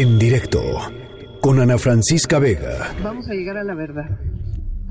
En 0.00 0.16
directo 0.16 0.62
con 1.40 1.58
Ana 1.58 1.76
Francisca 1.76 2.38
Vega. 2.38 2.94
Vamos 3.02 3.28
a 3.28 3.34
llegar 3.34 3.56
a 3.56 3.64
la 3.64 3.74
verdad. 3.74 4.20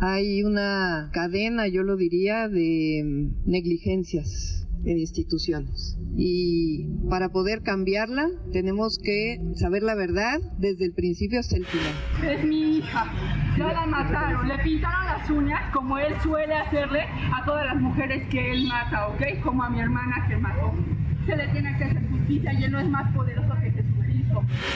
Hay 0.02 0.44
una 0.44 1.12
cadena, 1.14 1.66
yo 1.70 1.84
lo 1.84 1.96
diría, 1.96 2.50
de 2.50 3.32
negligencias 3.46 4.68
en 4.84 4.98
instituciones. 4.98 5.98
Y 6.18 6.90
para 7.10 7.30
poder 7.30 7.62
cambiarla 7.62 8.28
tenemos 8.52 9.00
que 9.02 9.40
saber 9.56 9.82
la 9.82 9.96
verdad 9.96 10.40
desde 10.58 10.84
el 10.84 10.94
principio 10.94 11.40
hasta 11.40 11.56
el 11.56 11.66
final. 11.66 11.94
Es 12.30 12.44
mi 12.44 12.80
hija. 12.80 13.06
Ya 13.58 13.72
la 13.72 13.86
mataron. 13.86 14.46
Le 14.46 14.58
pintaron 14.62 15.06
las 15.06 15.30
uñas 15.30 15.74
como 15.74 15.98
él 16.00 16.16
suele 16.22 16.54
hacerle 16.54 17.04
a 17.34 17.46
todas 17.46 17.66
las 17.66 17.78
mujeres 17.78 18.28
que 18.30 18.52
él 18.52 18.68
mata, 18.68 19.08
¿ok? 19.08 19.24
Como 19.42 19.64
a 19.64 19.70
mi 19.70 19.80
hermana 19.80 20.28
que 20.28 20.36
mató. 20.36 20.74
Se 21.26 21.34
le 21.34 21.48
tiene 21.54 21.78
que 21.78 21.84
hacer 21.86 22.10
justicia 22.10 22.54
y 22.60 22.64
él 22.66 22.72
no 22.74 22.80
es 22.82 22.90
más 22.90 23.16
poderoso 23.16 23.54
que. 23.62 23.67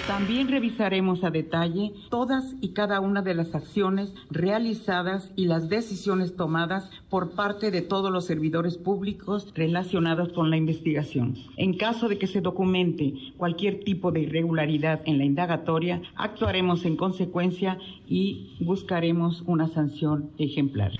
También 0.07 0.47
revisaremos 0.47 1.23
a 1.23 1.29
detalle 1.31 1.93
todas 2.09 2.55
y 2.61 2.69
cada 2.69 2.99
una 2.99 3.21
de 3.21 3.33
las 3.33 3.55
acciones 3.55 4.13
realizadas 4.29 5.31
y 5.35 5.45
las 5.45 5.69
decisiones 5.69 6.35
tomadas 6.35 6.89
por 7.09 7.31
parte 7.31 7.71
de 7.71 7.81
todos 7.81 8.11
los 8.11 8.25
servidores 8.25 8.77
públicos 8.77 9.51
relacionados 9.55 10.33
con 10.33 10.49
la 10.49 10.57
investigación. 10.57 11.35
En 11.57 11.77
caso 11.77 12.07
de 12.07 12.17
que 12.17 12.27
se 12.27 12.41
documente 12.41 13.13
cualquier 13.37 13.83
tipo 13.83 14.11
de 14.11 14.21
irregularidad 14.21 15.01
en 15.05 15.17
la 15.17 15.25
indagatoria, 15.25 16.01
actuaremos 16.15 16.85
en 16.85 16.95
consecuencia 16.95 17.77
y 18.07 18.55
buscaremos 18.59 19.43
una 19.45 19.67
sanción 19.67 20.31
ejemplar. 20.37 20.91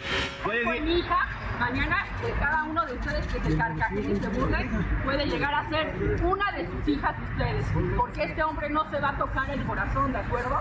Hija, 0.91 1.40
mañana 1.61 2.07
de 2.25 2.31
cada 2.39 2.63
uno 2.63 2.83
de 2.87 2.93
ustedes 2.93 3.27
que 3.27 3.39
se 3.39 3.55
carcajeen 3.55 4.15
y 4.15 4.19
se 4.19 4.27
burlen 4.29 4.85
puede 5.03 5.25
llegar 5.27 5.53
a 5.53 5.69
ser 5.69 5.93
una 6.23 6.51
de 6.53 6.65
sus 6.65 6.87
hijas 6.87 7.15
de 7.19 7.23
ustedes, 7.23 7.65
porque 7.95 8.23
este 8.23 8.43
hombre 8.43 8.67
no 8.71 8.89
se 8.89 8.99
va 8.99 9.09
a 9.09 9.17
tocar 9.17 9.47
el 9.51 9.63
corazón, 9.65 10.11
¿de 10.11 10.17
acuerdo? 10.17 10.59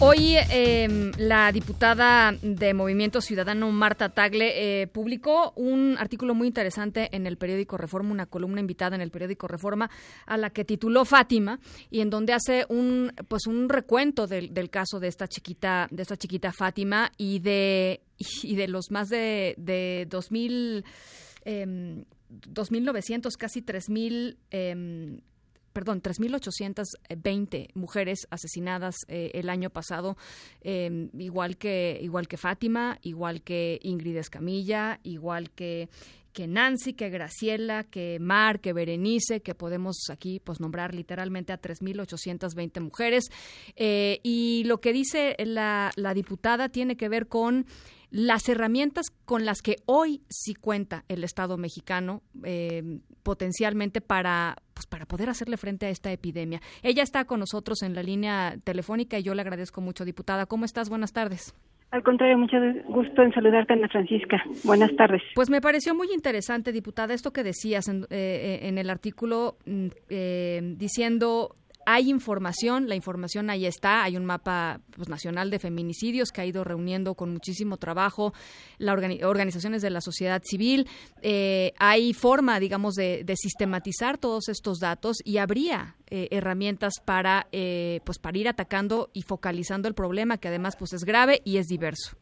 Hoy 0.00 0.36
eh, 0.36 1.10
la 1.18 1.50
diputada 1.50 2.32
de 2.40 2.72
Movimiento 2.72 3.20
Ciudadano 3.20 3.72
Marta 3.72 4.10
Tagle 4.10 4.82
eh, 4.82 4.86
publicó 4.86 5.52
un 5.56 5.96
artículo 5.98 6.36
muy 6.36 6.46
interesante 6.46 7.08
en 7.16 7.26
el 7.26 7.36
periódico 7.36 7.76
Reforma, 7.76 8.12
una 8.12 8.26
columna 8.26 8.60
invitada 8.60 8.94
en 8.94 9.02
el 9.02 9.10
periódico 9.10 9.48
Reforma, 9.48 9.90
a 10.26 10.36
la 10.36 10.50
que 10.50 10.64
tituló 10.64 11.04
Fátima 11.04 11.58
y 11.90 12.00
en 12.00 12.10
donde 12.10 12.32
hace 12.32 12.64
un 12.68 13.12
pues 13.26 13.48
un 13.48 13.68
recuento 13.68 14.28
del, 14.28 14.70
caso 14.70 15.00
de 15.00 15.08
esta 15.08 15.26
chiquita 15.26 15.88
de 15.90 16.02
esta 16.02 16.16
chiquita 16.16 16.52
Fátima 16.52 17.10
y 17.16 17.40
de 17.40 18.02
y 18.18 18.54
de 18.54 18.68
los 18.68 18.92
más 18.92 19.08
de 19.08 19.56
de 19.58 20.06
dos 20.08 20.30
mil 20.30 20.84
eh, 21.44 22.04
2.900, 22.30 23.36
casi 23.36 23.62
3.000 23.62 24.36
eh, 24.50 25.20
perdón, 25.78 26.02
3.820 26.02 27.68
mujeres 27.74 28.26
asesinadas 28.30 28.96
eh, 29.06 29.30
el 29.34 29.48
año 29.48 29.70
pasado, 29.70 30.16
eh, 30.60 31.08
igual 31.16 31.56
que 31.56 32.00
igual 32.02 32.26
que 32.26 32.36
Fátima, 32.36 32.98
igual 33.02 33.42
que 33.42 33.78
Ingrid 33.84 34.16
Escamilla, 34.16 34.98
igual 35.04 35.52
que 35.52 35.88
que 36.32 36.48
Nancy, 36.48 36.94
que 36.94 37.10
Graciela, 37.10 37.84
que 37.84 38.18
Mar, 38.20 38.58
que 38.58 38.72
Berenice, 38.72 39.40
que 39.40 39.54
podemos 39.54 39.96
aquí 40.10 40.40
pues 40.40 40.58
nombrar 40.58 40.94
literalmente 40.94 41.52
a 41.52 41.60
3.820 41.60 42.80
mujeres. 42.80 43.28
Eh, 43.76 44.18
y 44.24 44.64
lo 44.64 44.80
que 44.80 44.92
dice 44.92 45.36
la, 45.38 45.92
la 45.94 46.12
diputada 46.12 46.70
tiene 46.70 46.96
que 46.96 47.08
ver 47.08 47.28
con 47.28 47.66
las 48.10 48.48
herramientas 48.48 49.06
con 49.24 49.44
las 49.44 49.60
que 49.60 49.76
hoy 49.86 50.22
sí 50.28 50.54
cuenta 50.54 51.04
el 51.08 51.24
Estado 51.24 51.56
mexicano 51.58 52.22
eh, 52.42 53.00
potencialmente 53.22 54.00
para 54.00 54.56
pues 54.78 54.86
para 54.86 55.06
poder 55.06 55.28
hacerle 55.28 55.56
frente 55.56 55.86
a 55.86 55.88
esta 55.88 56.12
epidemia. 56.12 56.60
Ella 56.84 57.02
está 57.02 57.24
con 57.24 57.40
nosotros 57.40 57.82
en 57.82 57.96
la 57.96 58.02
línea 58.04 58.54
telefónica 58.62 59.18
y 59.18 59.24
yo 59.24 59.34
le 59.34 59.42
agradezco 59.42 59.80
mucho, 59.80 60.04
diputada. 60.04 60.46
¿Cómo 60.46 60.64
estás? 60.64 60.88
Buenas 60.88 61.12
tardes. 61.12 61.52
Al 61.90 62.04
contrario, 62.04 62.38
mucho 62.38 62.58
gusto 62.86 63.22
en 63.22 63.32
saludarte, 63.32 63.72
Ana 63.72 63.88
Francisca. 63.88 64.40
Buenas 64.62 64.94
tardes. 64.94 65.22
Pues 65.34 65.50
me 65.50 65.60
pareció 65.60 65.96
muy 65.96 66.12
interesante, 66.14 66.70
diputada, 66.70 67.12
esto 67.12 67.32
que 67.32 67.42
decías 67.42 67.88
en, 67.88 68.06
eh, 68.10 68.60
en 68.62 68.78
el 68.78 68.88
artículo 68.88 69.56
eh, 70.08 70.60
diciendo 70.76 71.56
hay 71.90 72.10
información, 72.10 72.86
la 72.86 72.96
información 72.96 73.48
ahí 73.48 73.64
está, 73.64 74.04
hay 74.04 74.18
un 74.18 74.26
mapa 74.26 74.82
pues, 74.94 75.08
nacional 75.08 75.48
de 75.48 75.58
feminicidios 75.58 76.32
que 76.32 76.42
ha 76.42 76.44
ido 76.44 76.62
reuniendo 76.62 77.14
con 77.14 77.32
muchísimo 77.32 77.78
trabajo 77.78 78.34
organi 78.86 79.24
organizaciones 79.24 79.80
de 79.80 79.88
la 79.88 80.02
sociedad 80.02 80.42
civil, 80.44 80.86
eh, 81.22 81.72
hay 81.78 82.12
forma, 82.12 82.60
digamos, 82.60 82.94
de, 82.94 83.24
de, 83.24 83.36
sistematizar 83.36 84.18
todos 84.18 84.50
estos 84.50 84.80
datos 84.80 85.16
y 85.24 85.38
habría 85.38 85.96
eh, 86.10 86.28
herramientas 86.30 86.92
para, 87.02 87.46
eh, 87.52 88.00
pues, 88.04 88.18
para 88.18 88.36
ir 88.36 88.48
atacando 88.48 89.08
y 89.14 89.22
focalizando 89.22 89.88
el 89.88 89.94
problema 89.94 90.36
que 90.36 90.48
además 90.48 90.76
pues, 90.76 90.92
es 90.92 91.04
grave 91.04 91.40
y 91.46 91.56
es 91.56 91.68
diverso. 91.68 92.18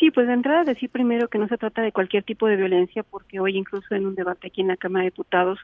Sí, 0.00 0.10
pues 0.10 0.26
de 0.26 0.32
entrada 0.32 0.64
decir 0.64 0.88
primero 0.88 1.28
que 1.28 1.38
no 1.38 1.46
se 1.46 1.58
trata 1.58 1.82
de 1.82 1.92
cualquier 1.92 2.22
tipo 2.22 2.46
de 2.46 2.56
violencia, 2.56 3.02
porque 3.02 3.38
hoy 3.38 3.58
incluso 3.58 3.94
en 3.94 4.06
un 4.06 4.14
debate 4.14 4.46
aquí 4.46 4.62
en 4.62 4.68
la 4.68 4.78
Cámara 4.78 5.04
de 5.04 5.10
Diputados, 5.10 5.58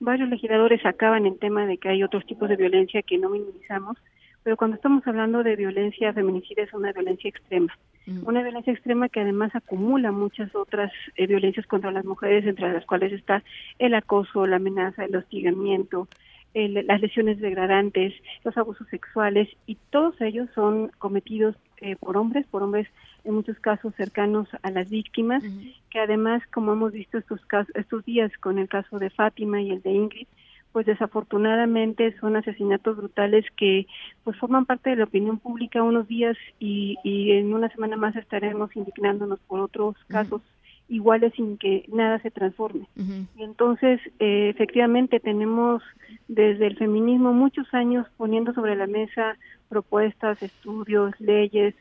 varios 0.00 0.30
legisladores 0.30 0.84
acaban 0.86 1.26
en 1.26 1.38
tema 1.38 1.66
de 1.66 1.76
que 1.76 1.90
hay 1.90 2.02
otros 2.02 2.24
tipos 2.24 2.48
de 2.48 2.56
violencia 2.56 3.02
que 3.02 3.18
no 3.18 3.28
minimizamos, 3.28 3.98
pero 4.44 4.56
cuando 4.56 4.76
estamos 4.76 5.06
hablando 5.06 5.42
de 5.42 5.56
violencia 5.56 6.14
feminicida 6.14 6.62
es 6.62 6.72
una 6.72 6.90
violencia 6.92 7.28
extrema, 7.28 7.76
mm. 8.06 8.26
una 8.26 8.42
violencia 8.42 8.72
extrema 8.72 9.10
que 9.10 9.20
además 9.20 9.54
acumula 9.54 10.10
muchas 10.10 10.54
otras 10.54 10.90
eh, 11.16 11.26
violencias 11.26 11.66
contra 11.66 11.92
las 11.92 12.06
mujeres, 12.06 12.46
entre 12.46 12.72
las 12.72 12.86
cuales 12.86 13.12
está 13.12 13.44
el 13.78 13.92
acoso, 13.92 14.46
la 14.46 14.56
amenaza, 14.56 15.04
el 15.04 15.14
hostigamiento, 15.16 16.08
el, 16.54 16.86
las 16.86 17.02
lesiones 17.02 17.40
degradantes, 17.40 18.14
los 18.42 18.56
abusos 18.56 18.88
sexuales, 18.88 19.50
y 19.66 19.76
todos 19.90 20.18
ellos 20.22 20.48
son 20.54 20.90
cometidos 20.96 21.56
eh, 21.82 21.96
por 21.96 22.16
hombres, 22.16 22.46
por 22.46 22.62
hombres 22.62 22.88
en 23.24 23.34
muchos 23.34 23.58
casos 23.58 23.94
cercanos 23.96 24.48
a 24.62 24.70
las 24.70 24.88
víctimas, 24.88 25.42
uh 25.44 25.46
-huh. 25.46 25.74
que 25.90 25.98
además, 26.00 26.42
como 26.52 26.72
hemos 26.72 26.92
visto 26.92 27.18
estos 27.18 27.44
casos, 27.46 27.74
estos 27.74 28.04
días 28.04 28.30
con 28.38 28.58
el 28.58 28.68
caso 28.68 28.98
de 28.98 29.10
Fátima 29.10 29.60
y 29.60 29.70
el 29.70 29.82
de 29.82 29.92
Ingrid, 29.92 30.26
pues 30.72 30.86
desafortunadamente 30.86 32.16
son 32.18 32.36
asesinatos 32.36 32.96
brutales 32.96 33.44
que 33.56 33.86
pues 34.24 34.36
forman 34.38 34.64
parte 34.64 34.90
de 34.90 34.96
la 34.96 35.04
opinión 35.04 35.38
pública 35.38 35.82
unos 35.82 36.08
días 36.08 36.36
y, 36.58 36.96
y 37.04 37.32
en 37.32 37.52
una 37.52 37.68
semana 37.68 37.96
más 37.96 38.16
estaremos 38.16 38.74
indignándonos 38.74 39.38
por 39.40 39.60
otros 39.60 39.96
casos 40.08 40.40
uh 40.40 40.44
-huh. 40.44 40.61
Iguales 40.92 41.32
sin 41.34 41.56
que 41.56 41.84
nada 41.88 42.18
se 42.20 42.30
transforme. 42.30 42.86
Uh 42.96 43.02
-huh. 43.02 43.26
Y 43.36 43.42
entonces, 43.42 44.00
eh, 44.18 44.50
efectivamente, 44.50 45.20
tenemos 45.20 45.82
desde 46.28 46.66
el 46.66 46.76
feminismo 46.76 47.32
muchos 47.32 47.72
años 47.72 48.06
poniendo 48.16 48.52
sobre 48.52 48.76
la 48.76 48.86
mesa 48.86 49.36
propuestas, 49.68 50.42
estudios, 50.42 51.18
leyes, 51.18 51.74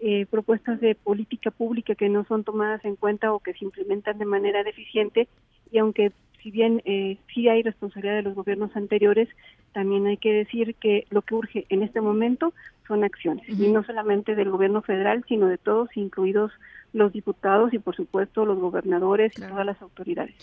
eh, 0.00 0.26
propuestas 0.26 0.80
de 0.80 0.94
política 0.94 1.50
pública 1.50 1.94
que 1.94 2.08
no 2.08 2.24
son 2.24 2.44
tomadas 2.44 2.84
en 2.84 2.96
cuenta 2.96 3.32
o 3.32 3.40
que 3.40 3.54
se 3.54 3.64
implementan 3.64 4.18
de 4.18 4.26
manera 4.26 4.62
deficiente 4.62 5.28
y 5.72 5.78
aunque 5.78 6.12
si 6.42 6.50
bien 6.50 6.82
eh, 6.84 7.16
sí 7.34 7.48
hay 7.48 7.62
responsabilidad 7.62 8.16
de 8.16 8.22
los 8.22 8.34
gobiernos 8.34 8.74
anteriores, 8.76 9.28
también 9.72 10.06
hay 10.06 10.16
que 10.18 10.32
decir 10.32 10.76
que 10.76 11.04
lo 11.10 11.22
que 11.22 11.34
urge 11.34 11.66
en 11.68 11.82
este 11.82 12.00
momento 12.00 12.52
son 12.86 13.02
acciones, 13.02 13.48
uh 13.48 13.52
-huh. 13.52 13.64
y 13.64 13.72
no 13.72 13.82
solamente 13.82 14.34
del 14.36 14.50
gobierno 14.50 14.82
federal, 14.82 15.24
sino 15.28 15.46
de 15.48 15.58
todos, 15.58 15.88
incluidos 15.96 16.52
los 16.92 17.12
diputados 17.12 17.72
y 17.72 17.78
por 17.78 17.94
supuesto 17.94 18.44
los 18.44 18.58
gobernadores 18.58 19.32
claro. 19.32 19.50
y 19.50 19.52
todas 19.52 19.66
las 19.66 19.82
autoridades. 19.82 20.34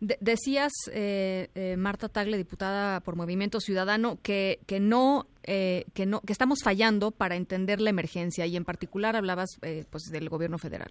De 0.00 0.16
decías, 0.20 0.72
eh, 0.92 1.48
eh, 1.54 1.76
Marta 1.76 2.08
Tagle, 2.08 2.38
diputada 2.38 3.00
por 3.00 3.16
Movimiento 3.16 3.60
Ciudadano, 3.60 4.18
que, 4.22 4.60
que 4.66 4.80
no 4.80 5.26
eh, 5.44 5.84
que 5.94 6.06
no 6.06 6.20
que 6.20 6.32
estamos 6.32 6.60
fallando 6.62 7.10
para 7.10 7.36
entender 7.36 7.80
la 7.80 7.90
emergencia 7.90 8.46
y 8.46 8.56
en 8.56 8.64
particular 8.64 9.16
hablabas 9.16 9.58
eh, 9.62 9.84
pues 9.90 10.04
del 10.10 10.28
gobierno 10.28 10.58
federal. 10.58 10.90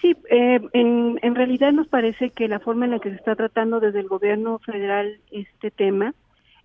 Sí, 0.00 0.14
eh, 0.30 0.60
en, 0.74 1.18
en 1.22 1.34
realidad 1.34 1.72
nos 1.72 1.88
parece 1.88 2.28
que 2.30 2.46
la 2.46 2.60
forma 2.60 2.84
en 2.84 2.90
la 2.90 2.98
que 2.98 3.08
se 3.08 3.16
está 3.16 3.34
tratando 3.34 3.80
desde 3.80 4.00
el 4.00 4.08
gobierno 4.08 4.58
federal 4.58 5.18
este 5.30 5.70
tema 5.70 6.14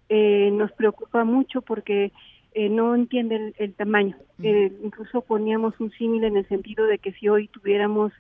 eh, 0.10 0.50
nos 0.51 0.72
preocupa 0.74 1.24
mucho 1.24 1.62
porque 1.62 2.12
eh, 2.54 2.69
no 2.69 2.96
entiende 2.96 3.36
el, 3.36 3.56
el 3.57 3.74
tamaño. 3.74 4.16
Uh 4.18 4.42
-huh. 4.42 4.46
eh, 4.46 4.72
incluso 4.84 5.22
poníamos 5.22 5.80
un 5.80 5.92
símil 5.92 6.24
en 6.24 6.38
el 6.38 6.48
sentido 6.48 6.86
de 6.88 6.98
que 6.98 7.12
si 7.13 7.30
hoy 7.30 7.48
tuviéramos 7.48 8.12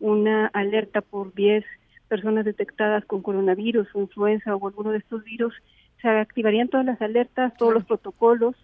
una 0.00 0.46
alerta 0.48 1.00
por 1.00 1.32
10 1.34 1.64
personas 2.08 2.44
detectadas 2.44 3.04
con 3.04 3.22
coronavirus 3.22 3.88
o 3.94 4.00
influenza 4.00 4.54
o 4.54 4.66
alguno 4.66 4.90
de 4.92 4.98
estos 4.98 5.24
virus, 5.24 5.54
se 6.02 6.08
activarían 6.08 6.68
todas 6.68 6.86
las 6.86 7.00
alertas, 7.00 7.56
todos 7.56 7.72
los 7.72 7.84
protocolos 7.84 8.54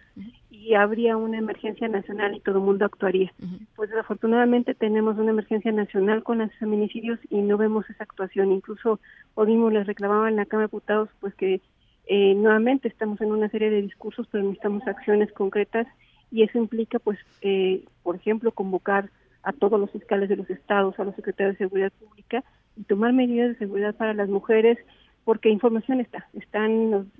y 0.51 0.75
habría 0.75 1.17
una 1.17 1.37
emergencia 1.39 1.87
nacional 1.87 2.35
y 2.35 2.39
todo 2.39 2.59
el 2.59 2.63
mundo 2.63 2.85
actuaría. 2.85 3.33
Uh 3.41 3.45
-huh. 3.45 3.67
Pues 3.75 3.89
desafortunadamente 3.89 4.75
tenemos 4.75 5.17
una 5.17 5.31
emergencia 5.31 5.71
nacional 5.71 6.23
con 6.23 6.37
los 6.37 6.53
feminicidios 6.59 7.19
y 7.29 7.41
no 7.41 7.57
vemos 7.57 7.89
esa 7.89 8.03
actuación. 8.03 8.51
Incluso 8.51 8.99
hoy 9.35 9.47
mismo 9.47 9.69
les 9.71 9.87
reclamaban 9.87 10.29
en 10.29 10.35
la 10.37 10.45
Cámara 10.45 10.67
de 10.67 10.71
Diputados 10.71 11.09
pues 11.19 11.33
que 11.35 11.59
eh, 12.05 12.35
nuevamente 12.35 12.87
estamos 12.87 13.21
en 13.21 13.31
una 13.31 13.49
serie 13.49 13.69
de 13.69 13.81
discursos, 13.81 14.27
pero 14.31 14.43
necesitamos 14.43 14.85
acciones 14.87 15.31
concretas 15.31 15.87
y 16.31 16.43
eso 16.43 16.57
implica 16.57 16.99
pues, 16.99 17.19
eh, 17.41 17.83
por 18.01 18.15
ejemplo, 18.15 18.51
convocar 18.51 19.09
a 19.43 19.53
todos 19.53 19.79
los 19.79 19.91
fiscales 19.91 20.29
de 20.29 20.35
los 20.35 20.49
estados, 20.49 20.99
a 20.99 21.03
los 21.03 21.15
secretarios 21.15 21.57
de 21.57 21.65
seguridad 21.65 21.91
pública 21.91 22.43
y 22.75 22.83
tomar 22.83 23.13
medidas 23.13 23.49
de 23.49 23.57
seguridad 23.59 23.95
para 23.95 24.13
las 24.13 24.29
mujeres, 24.29 24.77
porque 25.25 25.49
información 25.49 26.01
está, 26.01 26.27
están 26.33 27.11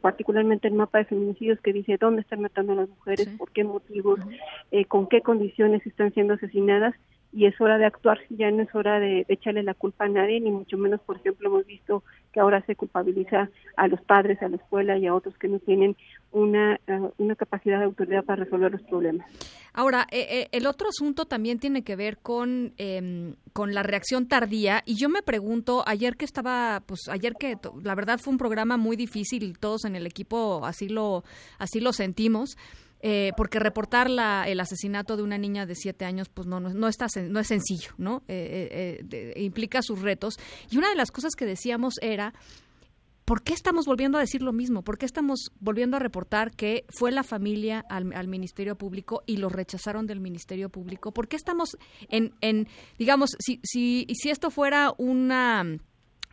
particularmente 0.00 0.68
el 0.68 0.74
mapa 0.74 0.98
de 0.98 1.06
feminicidios 1.06 1.60
que 1.60 1.72
dice 1.72 1.96
dónde 1.98 2.22
están 2.22 2.42
matando 2.42 2.72
a 2.72 2.76
las 2.76 2.88
mujeres, 2.88 3.28
por 3.38 3.50
qué 3.50 3.64
motivos, 3.64 4.20
eh, 4.70 4.84
con 4.84 5.08
qué 5.08 5.20
condiciones 5.20 5.84
están 5.86 6.12
siendo 6.12 6.34
asesinadas 6.34 6.94
y 7.32 7.46
es 7.46 7.60
hora 7.60 7.78
de 7.78 7.86
actuar, 7.86 8.18
ya 8.28 8.50
no 8.50 8.62
es 8.62 8.74
hora 8.74 8.98
de, 8.98 9.24
echarle 9.28 9.62
la 9.62 9.74
culpa 9.74 10.04
a 10.04 10.08
nadie, 10.08 10.40
ni 10.40 10.50
mucho 10.50 10.76
menos, 10.76 11.00
por 11.00 11.16
ejemplo, 11.16 11.48
hemos 11.48 11.66
visto 11.66 12.02
que 12.32 12.40
ahora 12.40 12.62
se 12.66 12.74
culpabiliza 12.74 13.48
a 13.76 13.88
los 13.88 14.00
padres, 14.02 14.42
a 14.42 14.48
la 14.48 14.56
escuela 14.56 14.98
y 14.98 15.06
a 15.06 15.14
otros 15.14 15.36
que 15.38 15.48
no 15.48 15.58
tienen 15.60 15.96
una, 16.32 16.74
eh, 16.86 17.00
una 17.18 17.36
capacidad 17.36 17.78
de 17.78 17.84
autoridad 17.84 18.24
para 18.24 18.44
resolver 18.44 18.72
los 18.72 18.82
problemas. 18.82 19.26
Ahora, 19.72 20.06
eh, 20.10 20.26
eh, 20.30 20.48
el 20.52 20.66
otro 20.66 20.88
asunto 20.88 21.26
también 21.26 21.58
tiene 21.60 21.82
que 21.82 21.94
ver 21.94 22.18
con, 22.18 22.72
em, 22.76 23.36
con 23.52 23.74
la 23.74 23.82
reacción 23.84 24.26
tardía 24.26 24.82
y 24.84 24.96
yo 24.96 25.08
me 25.08 25.22
pregunto, 25.22 25.84
ayer 25.86 26.16
que 26.16 26.24
estaba, 26.24 26.82
pues 26.86 27.08
ayer 27.08 27.34
que 27.38 27.56
la 27.84 27.94
verdad 27.94 28.18
fue 28.18 28.32
un 28.32 28.38
programa 28.38 28.76
muy 28.76 28.96
difícil, 28.96 29.58
todos 29.58 29.84
en 29.84 29.94
el 29.94 30.06
equipo 30.06 30.64
así 30.64 30.88
lo, 30.88 31.22
así 31.58 31.80
lo 31.80 31.92
sentimos, 31.92 32.56
eh, 33.02 33.32
porque 33.36 33.58
reportar 33.58 34.10
la, 34.10 34.44
el 34.46 34.60
asesinato 34.60 35.16
de 35.16 35.22
una 35.22 35.38
niña 35.38 35.64
de 35.64 35.74
siete 35.74 36.04
años, 36.04 36.28
pues 36.28 36.46
no, 36.46 36.60
no, 36.60 36.88
está, 36.88 37.06
no 37.28 37.40
es 37.40 37.46
sencillo, 37.46 37.92
¿no? 37.96 38.22
Eh, 38.28 39.00
eh, 39.10 39.40
implica 39.40 39.80
sus 39.82 40.00
retos. 40.02 40.38
Y 40.70 40.76
una 40.76 40.90
de 40.90 40.96
las 40.96 41.10
cosas 41.10 41.34
que 41.34 41.46
decíamos 41.46 41.94
era, 42.02 42.34
¿por 43.24 43.42
qué 43.42 43.54
estamos 43.54 43.86
volviendo 43.86 44.18
a 44.18 44.20
decir 44.20 44.42
lo 44.42 44.52
mismo? 44.52 44.82
¿Por 44.82 44.98
qué 44.98 45.06
estamos 45.06 45.50
volviendo 45.60 45.96
a 45.96 46.00
reportar 46.00 46.50
que 46.50 46.84
fue 46.90 47.10
la 47.10 47.22
familia 47.22 47.80
al, 47.88 48.12
al 48.12 48.28
Ministerio 48.28 48.76
Público 48.76 49.22
y 49.24 49.38
lo 49.38 49.48
rechazaron 49.48 50.06
del 50.06 50.20
Ministerio 50.20 50.68
Público? 50.68 51.12
¿Por 51.12 51.26
qué 51.26 51.36
estamos 51.36 51.78
en, 52.08 52.34
en 52.42 52.68
digamos, 52.98 53.36
si, 53.38 53.60
si, 53.62 54.06
si 54.14 54.28
esto 54.28 54.50
fuera 54.50 54.92
una 54.98 55.78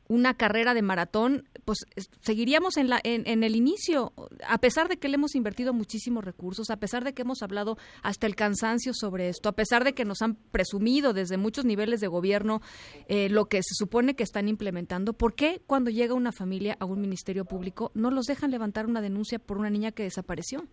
una 0.09 0.36
carrera 0.36 0.74
de 0.74 0.81
maratón, 0.81 1.44
pues 1.65 1.80
seguiríamos 2.21 2.77
en, 2.77 2.89
la, 2.89 3.00
en, 3.04 3.44
el 3.44 3.56
inicio, 3.56 4.13
a 4.48 4.57
pesar 4.57 4.88
de 4.88 4.98
que 4.98 5.09
le 5.09 5.15
hemos 5.15 5.36
invertido 5.36 5.74
muchísimos 5.74 6.24
recursos, 6.24 6.69
a 6.69 6.77
pesar 6.77 7.04
de 7.04 7.13
que 7.13 7.24
hemos 7.24 7.44
hablado 7.44 7.77
hasta 8.04 8.27
el 8.27 8.36
cansancio 8.36 8.94
sobre 8.94 9.30
esto, 9.30 9.50
a 9.50 9.54
pesar 9.54 9.83
de 9.83 9.94
que 9.94 10.06
nos 10.06 10.21
han 10.21 10.36
presumido 10.51 11.13
desde 11.13 11.38
muchos 11.38 11.65
niveles 11.65 12.00
de 12.00 12.07
gobierno 12.07 12.62
eh, 13.07 13.30
lo 13.30 13.45
que 13.45 13.57
se 13.57 13.74
supone 13.74 14.15
que 14.15 14.24
están 14.24 14.48
implementando, 14.48 15.13
¿por 15.13 15.36
qué 15.36 15.62
cuando 15.68 15.89
llega 15.89 16.13
una 16.13 16.31
familia 16.31 16.77
a 16.80 16.86
un 16.86 17.01
ministerio 17.01 17.45
público 17.45 17.92
no 17.94 18.12
los 18.12 18.25
dejan 18.25 18.51
levantar 18.51 18.86
una 18.86 19.01
denuncia 19.01 19.39
por 19.39 19.57
una 19.57 19.69
niña 19.69 19.92
que 19.92 20.04
desapareció? 20.04 20.63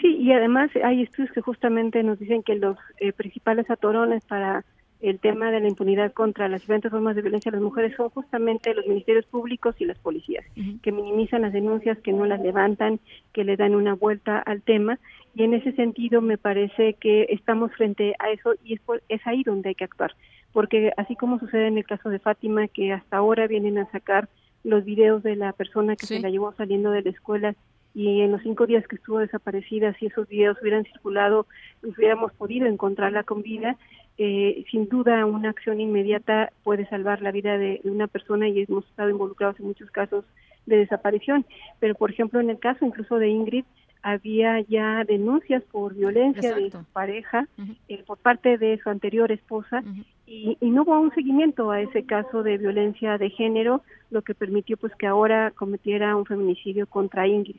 Sí, 0.00 0.16
y 0.18 0.32
además 0.32 0.70
hay 0.84 1.02
estudios 1.02 1.32
que 1.32 1.40
justamente 1.40 2.02
nos 2.02 2.18
dicen 2.18 2.42
que 2.42 2.56
los 2.56 2.76
eh, 3.00 3.12
principales 3.12 3.70
atorones 3.70 4.24
para 4.26 4.64
el 5.00 5.18
tema 5.18 5.50
de 5.50 5.60
la 5.60 5.68
impunidad 5.68 6.12
contra 6.12 6.48
las 6.48 6.62
diferentes 6.62 6.90
formas 6.90 7.14
de 7.16 7.22
violencia 7.22 7.50
a 7.50 7.52
las 7.52 7.62
mujeres 7.62 7.94
son 7.96 8.08
justamente 8.10 8.74
los 8.74 8.86
ministerios 8.86 9.26
públicos 9.26 9.74
y 9.78 9.84
las 9.84 9.98
policías, 9.98 10.44
que 10.82 10.92
minimizan 10.92 11.42
las 11.42 11.52
denuncias, 11.52 11.98
que 11.98 12.12
no 12.12 12.24
las 12.24 12.40
levantan, 12.40 12.98
que 13.32 13.44
le 13.44 13.56
dan 13.56 13.74
una 13.74 13.94
vuelta 13.94 14.38
al 14.38 14.62
tema. 14.62 14.98
Y 15.34 15.42
en 15.42 15.54
ese 15.54 15.72
sentido 15.72 16.22
me 16.22 16.38
parece 16.38 16.94
que 16.94 17.26
estamos 17.28 17.72
frente 17.72 18.14
a 18.18 18.30
eso 18.30 18.54
y 18.64 18.74
es, 18.74 18.80
es 19.08 19.26
ahí 19.26 19.42
donde 19.42 19.70
hay 19.70 19.74
que 19.74 19.84
actuar. 19.84 20.14
Porque 20.52 20.92
así 20.96 21.14
como 21.14 21.38
sucede 21.38 21.66
en 21.66 21.76
el 21.76 21.84
caso 21.84 22.08
de 22.08 22.18
Fátima, 22.18 22.66
que 22.68 22.92
hasta 22.92 23.18
ahora 23.18 23.46
vienen 23.46 23.76
a 23.76 23.90
sacar 23.90 24.28
los 24.64 24.84
videos 24.84 25.22
de 25.22 25.36
la 25.36 25.52
persona 25.52 25.94
que 25.94 26.06
se 26.06 26.20
la 26.20 26.30
llevó 26.30 26.52
saliendo 26.54 26.90
de 26.90 27.02
la 27.02 27.10
escuela 27.10 27.54
y 27.96 28.20
en 28.20 28.30
los 28.30 28.42
cinco 28.42 28.66
días 28.66 28.86
que 28.86 28.96
estuvo 28.96 29.20
desaparecida, 29.20 29.94
si 29.94 30.04
esos 30.04 30.28
videos 30.28 30.58
hubieran 30.60 30.84
circulado, 30.84 31.46
hubiéramos 31.82 32.30
podido 32.34 32.66
encontrarla 32.66 33.22
con 33.22 33.40
vida, 33.40 33.78
eh, 34.18 34.66
sin 34.70 34.86
duda 34.90 35.24
una 35.24 35.48
acción 35.48 35.80
inmediata 35.80 36.52
puede 36.62 36.86
salvar 36.90 37.22
la 37.22 37.32
vida 37.32 37.56
de, 37.56 37.80
una 37.84 38.06
persona 38.06 38.50
y 38.50 38.66
hemos 38.68 38.84
estado 38.84 39.08
involucrados 39.08 39.58
en 39.60 39.68
muchos 39.68 39.90
casos 39.90 40.26
de 40.66 40.76
desaparición. 40.76 41.46
Pero, 41.80 41.94
por 41.94 42.10
ejemplo, 42.10 42.38
en 42.38 42.50
el 42.50 42.58
caso 42.58 42.84
incluso 42.84 43.16
de 43.16 43.30
Ingrid, 43.30 43.64
había 44.02 44.60
ya 44.60 45.02
denuncias 45.04 45.62
por 45.72 45.94
violencia 45.94 46.54
de 46.54 46.70
su 46.70 46.84
pareja 46.92 47.48
eh, 47.88 48.04
por 48.06 48.18
parte 48.18 48.58
de 48.58 48.78
su 48.78 48.90
anterior 48.90 49.32
esposa 49.32 49.82
y, 50.26 50.58
y, 50.60 50.70
no 50.70 50.82
hubo 50.82 51.00
un 51.00 51.14
seguimiento 51.14 51.70
a 51.70 51.80
ese 51.80 52.04
caso 52.04 52.42
de 52.42 52.58
violencia 52.58 53.16
de 53.16 53.30
género, 53.30 53.82
lo 54.10 54.20
que 54.20 54.34
permitió 54.34 54.76
pues 54.76 54.94
que 54.96 55.06
ahora 55.06 55.50
cometiera 55.52 56.14
un 56.14 56.26
feminicidio 56.26 56.86
contra 56.86 57.26
Ingrid. 57.26 57.56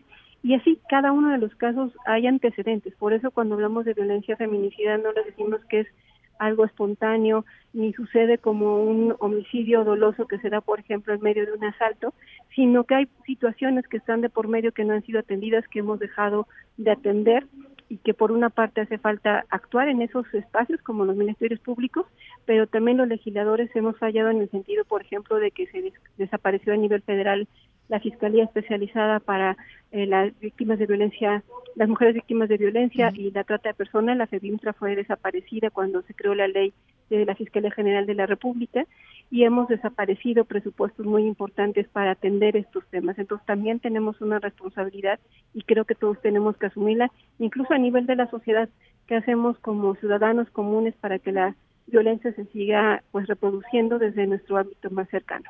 Y 0.48 0.54
así 0.54 0.80
cada 0.88 1.12
uno 1.12 1.30
de 1.32 1.40
los 1.40 1.54
casos 1.56 1.92
hay 2.06 2.26
antecedentes. 2.26 2.96
Por 2.96 3.12
eso 3.12 3.32
cuando 3.32 3.56
hablamos 3.56 3.84
de 3.84 3.94
violencia 3.94 4.38
feminicida 4.38 4.98
no 4.98 5.12
le 5.12 5.26
decimos 5.26 5.60
que 5.66 5.82
es 5.82 5.88
algo 6.40 6.64
espontáneo, 6.64 7.44
ni 7.74 7.92
sucede 7.92 8.38
como 8.38 8.82
un 8.82 9.14
homicidio 9.20 9.84
doloso 9.84 10.26
que 10.26 10.38
se 10.38 10.50
da, 10.50 10.62
por 10.62 10.80
ejemplo, 10.80 11.14
en 11.14 11.20
medio 11.20 11.46
de 11.46 11.52
un 11.52 11.66
asalto, 11.66 12.14
sino 12.56 12.86
que 12.86 12.96
hay 12.96 13.08
situaciones 13.26 13.90
que 13.90 13.98
están 13.98 14.22
de 14.22 14.30
por 14.30 14.48
medio 14.48 14.72
que 14.72 14.86
no 14.86 14.94
han 14.94 15.04
sido 15.04 15.20
atendidas, 15.20 15.68
que 15.68 15.80
hemos 15.80 16.00
dejado 16.00 16.48
de 16.78 16.92
atender 16.92 17.46
y 17.90 17.98
que 17.98 18.14
por 18.14 18.32
una 18.32 18.50
parte 18.50 18.80
hace 18.80 18.98
falta 19.00 19.44
actuar 19.50 19.90
en 19.90 20.02
esos 20.02 20.34
espacios 20.34 20.82
como 20.82 21.04
los 21.04 21.18
ministerios 21.18 21.60
públicos, 21.60 22.06
pero 22.46 22.68
también 22.68 23.00
los 23.00 23.10
legisladores 23.10 23.70
hemos 23.76 23.98
fallado 23.98 24.30
en 24.30 24.42
el 24.42 24.50
sentido, 24.50 24.86
por 24.86 25.02
ejemplo, 25.02 25.40
de 25.40 25.52
que 25.52 25.68
se 25.68 25.92
desapareció 26.18 26.72
a 26.72 26.78
nivel 26.78 27.02
federal 27.02 27.50
la 27.90 28.00
Fiscalía 28.00 28.44
Especializada 28.44 29.20
para 29.20 29.58
eh, 29.92 30.06
las 30.06 30.38
víctimas 30.40 30.80
de 30.80 30.86
violencia, 30.86 31.44
las 31.76 31.88
mujeres 31.88 32.16
víctimas 32.16 32.50
de 32.50 32.58
violencia 32.58 33.12
y 33.14 33.32
la 33.32 33.44
trata 33.44 33.70
de 33.70 33.76
personas. 33.76 34.18
La 34.18 34.28
FEBIMTRA 34.28 34.74
fue 34.74 34.96
desaparecida 34.96 35.70
cuando 35.70 36.02
se 36.04 36.14
creó 36.14 36.36
la 36.36 36.48
ley 36.48 36.74
de 37.10 37.26
la 37.26 37.36
Fiscalía 37.36 37.72
General 37.72 38.06
de 38.06 38.16
la 38.16 38.26
República 38.26 38.86
y 39.30 39.44
hemos 39.44 39.68
desaparecido 39.68 40.46
presupuestos 40.46 41.06
muy 41.06 41.24
importantes 41.26 41.88
para 41.88 42.12
atender 42.12 42.56
estos 42.58 42.86
temas. 42.88 43.18
Entonces 43.18 43.46
también 43.46 43.80
tenemos 43.80 44.20
una 44.22 44.40
responsabilidad 44.40 45.20
y 45.54 45.62
creo 45.64 45.86
que 45.86 45.96
todos 45.96 46.22
tenemos 46.22 46.58
que 46.58 46.68
asumirla, 46.68 47.12
incluso 47.40 47.74
a 47.74 47.78
nivel 47.78 48.06
de 48.06 48.16
la 48.16 48.30
sociedad, 48.30 48.70
que 49.06 49.16
hacemos 49.16 49.58
como 49.60 49.96
ciudadanos 49.96 50.50
comunes 50.50 50.94
para 50.96 51.20
que 51.20 51.32
la 51.32 51.56
violencia 51.88 52.34
se 52.34 52.46
siga 52.48 53.04
pues 53.12 53.28
reproduciendo 53.28 53.98
desde 53.98 54.28
nuestro 54.28 54.58
ámbito 54.58 54.90
más 54.90 55.10
cercano. 55.10 55.50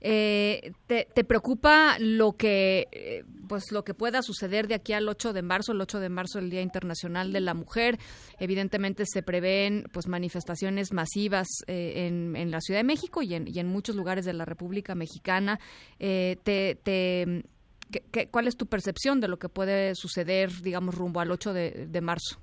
Eh, 0.00 0.72
¿te, 0.86 1.06
¿te, 1.12 1.24
preocupa 1.24 1.96
lo 1.98 2.32
que 2.32 2.88
eh, 2.92 3.24
pues 3.48 3.72
lo 3.72 3.84
que 3.84 3.92
pueda 3.92 4.22
suceder 4.22 4.68
de 4.68 4.74
aquí 4.74 4.92
al 4.92 5.08
8 5.08 5.32
de 5.32 5.42
marzo, 5.42 5.72
el 5.72 5.80
8 5.80 6.00
de 6.00 6.08
marzo 6.08 6.38
el 6.38 6.50
Día 6.50 6.62
Internacional 6.62 7.32
de 7.32 7.40
la 7.40 7.54
Mujer? 7.54 7.98
Evidentemente 8.38 9.04
se 9.06 9.22
prevén 9.22 9.84
pues 9.92 10.06
manifestaciones 10.06 10.92
masivas 10.92 11.48
eh, 11.66 12.06
en, 12.06 12.36
en, 12.36 12.50
la 12.50 12.60
Ciudad 12.60 12.80
de 12.80 12.84
México 12.84 13.22
y 13.22 13.34
en, 13.34 13.48
y 13.48 13.58
en 13.58 13.66
muchos 13.66 13.96
lugares 13.96 14.24
de 14.24 14.32
la 14.32 14.44
República 14.44 14.94
Mexicana. 14.94 15.58
te, 15.98 16.36
te 16.82 17.44
¿qué, 17.90 18.28
¿Cuál 18.28 18.46
es 18.46 18.56
tu 18.56 18.66
percepción 18.66 19.20
de 19.20 19.28
lo 19.28 19.38
que 19.38 19.48
puede 19.48 19.94
suceder, 19.94 20.50
digamos, 20.62 20.94
rumbo 20.94 21.20
al 21.20 21.30
8 21.30 21.52
de, 21.52 21.86
de 21.88 22.00
marzo? 22.00 22.40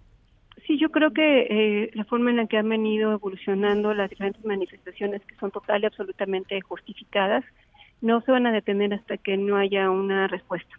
Sí, 0.67 0.77
yo 0.77 0.91
creo 0.91 1.11
que 1.11 1.47
eh, 1.49 1.91
la 1.93 2.03
forma 2.03 2.29
en 2.29 2.37
la 2.37 2.45
que 2.45 2.57
han 2.57 2.67
venido 2.67 3.13
evolucionando 3.13 3.93
las 3.93 4.09
diferentes 4.09 4.43
manifestaciones 4.43 5.21
que 5.25 5.35
son 5.35 5.49
total 5.49 5.81
y 5.81 5.85
absolutamente 5.85 6.59
justificadas, 6.59 7.45
no 8.01 8.19
se 8.21 8.31
van 8.31 8.45
a 8.45 8.51
detener 8.51 8.93
hasta 8.93 9.17
que 9.17 9.37
no 9.37 9.55
haya 9.55 9.89
una 9.89 10.27
respuesta. 10.27 10.77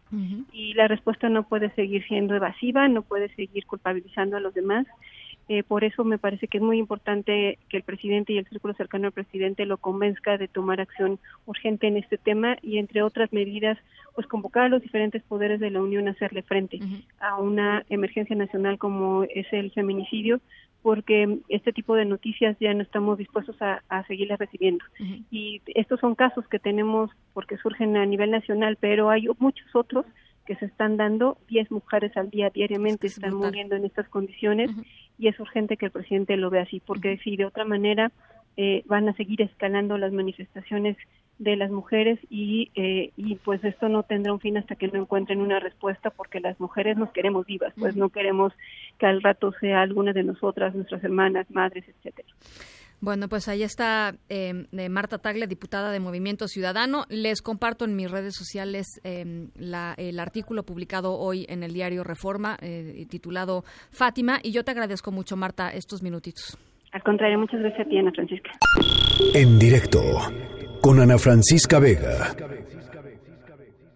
Y 0.53 0.75
la 0.75 0.89
respuesta 0.89 1.31
no 1.31 1.49
puede 1.49 1.71
seguir 1.75 2.07
siendo 2.07 2.37
evasiva, 2.37 2.87
no 2.87 3.03
puede 3.03 3.35
seguir 3.35 3.67
culpabilizando 3.67 4.37
a 4.37 4.41
los 4.41 4.53
demás. 4.53 4.87
Eh, 5.49 5.63
por 5.63 5.83
eso 5.83 6.05
me 6.05 6.19
parece 6.19 6.47
que 6.47 6.59
es 6.59 6.63
muy 6.63 6.79
importante 6.79 7.59
que 7.71 7.79
el 7.79 7.83
presidente 7.83 8.35
y 8.35 8.39
el 8.39 8.47
círculo 8.47 8.75
cercano 8.75 9.07
al 9.07 9.13
presidente 9.13 9.65
lo 9.65 9.79
convenzca 9.79 10.37
de 10.37 10.47
tomar 10.47 10.79
acción 10.79 11.19
urgente 11.47 11.87
en 11.87 11.97
este 11.97 12.19
tema 12.19 12.59
y, 12.61 12.77
entre 12.77 13.03
otras 13.03 13.33
medidas, 13.33 13.79
pues 14.15 14.27
convocar 14.27 14.65
a 14.65 14.69
los 14.69 14.83
diferentes 14.83 15.23
poderes 15.23 15.59
de 15.59 15.71
la 15.71 15.81
Unión 15.81 16.07
a 16.07 16.11
hacerle 16.11 16.43
frente 16.43 16.81
a 17.19 17.37
una 17.39 17.83
emergencia 17.89 18.37
nacional 18.37 18.77
como 18.79 19.25
es 19.25 19.47
el 19.53 19.71
feminicidio, 19.71 20.41
porque 20.83 21.39
este 21.49 21.73
tipo 21.73 21.95
de 21.95 22.05
noticias 22.05 22.57
ya 22.61 22.75
no 22.75 22.83
estamos 22.83 23.17
dispuestos 23.17 23.61
a, 23.63 23.83
a 23.89 24.07
seguirlas 24.07 24.39
recibiendo. 24.39 24.85
Y 25.31 25.63
estos 25.67 25.99
son 26.01 26.15
casos 26.15 26.47
que 26.49 26.59
tenemos 26.59 27.11
porque 27.33 27.57
surgen 27.57 27.97
a 27.97 28.05
nivel 28.05 28.31
nacional, 28.31 28.77
pero 28.79 29.09
hay 29.09 29.29
muchos 29.39 29.75
otros 29.75 30.05
que 30.45 30.57
se 30.57 30.67
están 30.67 30.97
dando, 30.97 31.37
10 31.49 31.71
mujeres 31.71 32.17
al 32.17 32.31
día 32.31 32.49
diariamente 32.51 33.07
están 33.07 33.35
muriendo 33.35 33.77
en 33.77 33.85
estas 33.85 34.09
condiciones 34.09 34.71
y 35.19 35.29
es 35.29 35.39
urgente 35.41 35.77
que 35.77 35.87
el 35.87 35.93
presidente 35.93 36.37
lo 36.37 36.51
vea 36.51 36.63
así, 36.63 36.81
porque 36.81 37.19
si 37.19 37.37
de 37.37 37.45
otra 37.45 37.65
manera 37.65 38.13
eh, 38.57 38.83
van 38.87 39.09
a 39.09 39.15
seguir 39.15 39.43
escalando 39.43 39.99
las 39.99 40.13
manifestaciones 40.13 40.97
de 41.39 41.57
las 41.57 41.71
mujeres 41.71 42.19
y, 42.29 42.71
eh, 42.75 43.13
y 43.17 43.37
pues 43.37 43.63
esto 43.63 43.89
no 43.89 44.03
tendrá 44.03 44.33
un 44.33 44.41
fin 44.41 44.57
hasta 44.57 44.75
que 44.75 44.89
no 44.89 45.01
encuentren 45.01 45.41
una 45.41 45.61
respuesta 45.61 46.11
porque 46.11 46.41
las 46.41 46.59
mujeres 46.59 46.97
nos 46.97 47.13
queremos 47.13 47.47
vivas, 47.47 47.73
pues 47.79 47.95
no 47.95 48.09
queremos 48.09 48.53
que 48.99 49.07
al 49.07 49.23
rato 49.23 49.53
sea 49.61 49.83
alguna 49.83 50.13
de 50.13 50.25
nosotras, 50.25 50.75
nuestras 50.75 51.05
hermanas, 51.05 51.49
madres, 51.51 51.85
etcétera. 51.89 52.29
Bueno, 53.01 53.29
pues 53.29 53.49
ahí 53.49 53.63
está 53.63 54.15
eh, 54.29 54.67
Marta 54.91 55.19
Tagle, 55.19 55.47
diputada 55.47 55.93
de 55.93 56.01
Movimiento 56.01 56.49
Ciudadano. 56.49 57.05
Les 57.09 57.43
comparto 57.43 57.85
en 57.85 57.95
mis 57.95 58.11
redes 58.11 58.35
sociales 58.35 59.01
eh, 59.05 59.49
la, 59.55 59.95
el 59.97 60.19
artículo 60.19 60.65
publicado 60.65 61.17
hoy 61.17 61.47
en 61.49 61.63
el 61.63 61.73
diario 61.73 62.03
Reforma, 62.03 62.57
eh, 62.61 63.07
titulado 63.09 63.65
Fátima, 63.91 64.41
y 64.43 64.51
yo 64.51 64.65
te 64.65 64.73
agradezco 64.73 65.13
mucho, 65.13 65.37
Marta, 65.37 65.71
estos 65.71 66.03
minutitos. 66.03 66.59
Al 66.93 67.03
contrario, 67.03 67.39
muchas 67.39 67.61
gracias 67.61 67.87
a 67.87 67.91
ti, 67.91 67.99
Ana 67.99 68.13
Francisca. 68.13 68.51
En 69.35 69.59
directo. 69.59 70.03
con 70.81 71.01
Ana 71.01 71.19
Francisca 71.19 71.79
Vega. 71.79 72.35